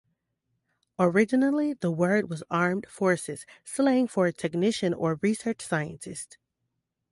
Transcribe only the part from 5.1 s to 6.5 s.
research scientist.